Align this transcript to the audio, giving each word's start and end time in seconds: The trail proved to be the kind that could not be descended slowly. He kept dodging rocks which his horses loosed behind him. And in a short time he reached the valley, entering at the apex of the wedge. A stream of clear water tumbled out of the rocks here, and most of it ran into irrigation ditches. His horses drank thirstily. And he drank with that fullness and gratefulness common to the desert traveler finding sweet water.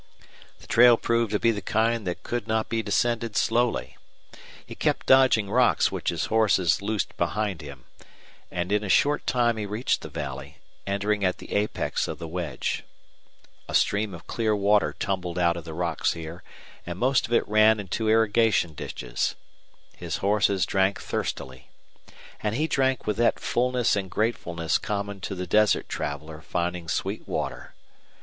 The 0.57 0.65
trail 0.65 0.97
proved 0.97 1.29
to 1.31 1.37
be 1.37 1.51
the 1.51 1.61
kind 1.61 2.07
that 2.07 2.23
could 2.23 2.47
not 2.47 2.69
be 2.69 2.81
descended 2.81 3.35
slowly. 3.35 3.97
He 4.65 4.73
kept 4.73 5.05
dodging 5.05 5.47
rocks 5.47 5.91
which 5.91 6.09
his 6.09 6.25
horses 6.25 6.81
loosed 6.81 7.15
behind 7.17 7.61
him. 7.61 7.83
And 8.49 8.71
in 8.71 8.83
a 8.83 8.89
short 8.89 9.27
time 9.27 9.57
he 9.57 9.67
reached 9.67 10.01
the 10.01 10.09
valley, 10.09 10.57
entering 10.87 11.23
at 11.23 11.37
the 11.37 11.51
apex 11.53 12.07
of 12.07 12.17
the 12.17 12.27
wedge. 12.27 12.83
A 13.69 13.75
stream 13.75 14.15
of 14.15 14.25
clear 14.25 14.55
water 14.55 14.95
tumbled 14.97 15.37
out 15.37 15.55
of 15.55 15.65
the 15.65 15.73
rocks 15.75 16.13
here, 16.13 16.41
and 16.83 16.97
most 16.97 17.27
of 17.27 17.33
it 17.33 17.47
ran 17.47 17.79
into 17.79 18.09
irrigation 18.09 18.73
ditches. 18.73 19.35
His 19.95 20.17
horses 20.17 20.65
drank 20.65 20.99
thirstily. 20.99 21.69
And 22.41 22.55
he 22.55 22.65
drank 22.65 23.05
with 23.05 23.17
that 23.17 23.39
fullness 23.39 23.95
and 23.95 24.09
gratefulness 24.09 24.79
common 24.79 25.21
to 25.21 25.35
the 25.35 25.45
desert 25.45 25.87
traveler 25.87 26.41
finding 26.41 26.87
sweet 26.89 27.27
water. 27.27 27.75